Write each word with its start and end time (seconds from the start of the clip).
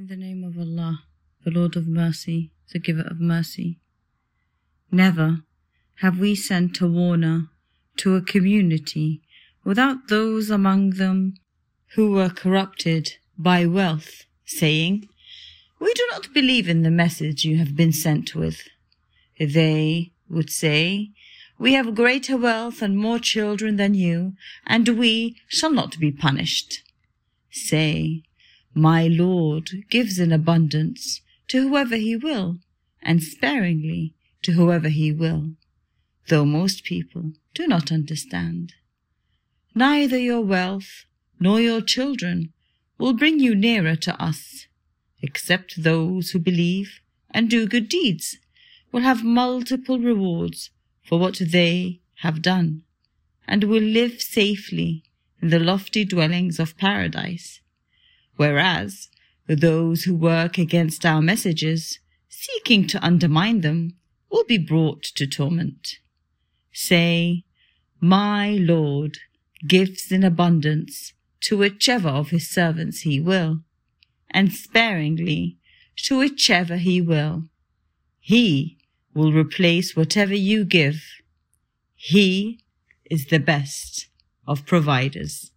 In 0.00 0.06
the 0.06 0.16
name 0.16 0.44
of 0.44 0.56
Allah, 0.58 1.02
the 1.44 1.50
Lord 1.50 1.76
of 1.76 1.86
mercy, 1.86 2.52
the 2.72 2.78
giver 2.78 3.02
of 3.02 3.20
mercy. 3.20 3.76
Never 4.90 5.42
have 5.96 6.18
we 6.18 6.34
sent 6.34 6.80
a 6.80 6.88
warner 6.88 7.50
to 7.98 8.16
a 8.16 8.22
community 8.22 9.20
without 9.62 10.08
those 10.08 10.48
among 10.48 10.92
them 10.92 11.34
who 11.96 12.12
were 12.12 12.30
corrupted 12.30 13.16
by 13.36 13.66
wealth, 13.66 14.24
saying, 14.46 15.06
We 15.78 15.92
do 15.92 16.08
not 16.12 16.32
believe 16.32 16.66
in 16.66 16.80
the 16.80 16.90
message 16.90 17.44
you 17.44 17.58
have 17.58 17.76
been 17.76 17.92
sent 17.92 18.34
with. 18.34 18.62
They 19.38 20.12
would 20.30 20.48
say, 20.48 21.10
We 21.58 21.74
have 21.74 21.94
greater 21.94 22.38
wealth 22.38 22.80
and 22.80 22.96
more 22.96 23.18
children 23.18 23.76
than 23.76 23.92
you, 23.92 24.32
and 24.66 24.88
we 24.88 25.36
shall 25.46 25.72
not 25.72 25.98
be 25.98 26.10
punished. 26.10 26.84
Say, 27.50 28.22
My 28.74 29.08
Lord 29.08 29.70
gives 29.90 30.18
in 30.18 30.30
abundance 30.32 31.22
to 31.48 31.68
whoever 31.68 31.96
he 31.96 32.16
will, 32.16 32.58
and 33.02 33.22
sparingly 33.22 34.14
to 34.42 34.52
whoever 34.52 34.88
he 34.88 35.10
will, 35.10 35.52
though 36.28 36.44
most 36.44 36.84
people 36.84 37.32
do 37.52 37.66
not 37.66 37.90
understand. 37.90 38.74
Neither 39.74 40.18
your 40.18 40.40
wealth 40.40 41.04
nor 41.40 41.60
your 41.60 41.80
children 41.80 42.52
will 42.98 43.12
bring 43.12 43.40
you 43.40 43.54
nearer 43.54 43.96
to 43.96 44.22
us, 44.22 44.66
except 45.20 45.82
those 45.82 46.30
who 46.30 46.38
believe 46.38 47.00
and 47.30 47.50
do 47.50 47.66
good 47.66 47.88
deeds 47.88 48.38
will 48.92 49.00
have 49.00 49.24
multiple 49.24 49.98
rewards 49.98 50.70
for 51.04 51.18
what 51.18 51.40
they 51.40 52.00
have 52.16 52.42
done, 52.42 52.82
and 53.48 53.64
will 53.64 53.82
live 53.82 54.20
safely 54.20 55.02
in 55.40 55.48
the 55.48 55.58
lofty 55.58 56.04
dwellings 56.04 56.60
of 56.60 56.76
paradise. 56.76 57.60
Whereas 58.40 59.10
those 59.46 60.04
who 60.04 60.14
work 60.14 60.56
against 60.56 61.04
our 61.04 61.20
messages, 61.20 61.98
seeking 62.30 62.86
to 62.86 63.04
undermine 63.04 63.60
them, 63.60 63.98
will 64.30 64.44
be 64.44 64.56
brought 64.56 65.02
to 65.16 65.26
torment. 65.26 65.98
Say, 66.72 67.44
My 68.00 68.52
Lord 68.52 69.18
gives 69.68 70.10
in 70.10 70.24
abundance 70.24 71.12
to 71.42 71.58
whichever 71.58 72.08
of 72.08 72.30
his 72.30 72.48
servants 72.48 73.00
he 73.00 73.20
will, 73.20 73.60
and 74.30 74.54
sparingly 74.54 75.58
to 76.04 76.16
whichever 76.16 76.78
he 76.78 77.02
will. 77.02 77.44
He 78.20 78.78
will 79.12 79.34
replace 79.34 79.94
whatever 79.94 80.34
you 80.34 80.64
give. 80.64 81.02
He 81.94 82.64
is 83.10 83.26
the 83.26 83.38
best 83.38 84.08
of 84.46 84.64
providers. 84.64 85.50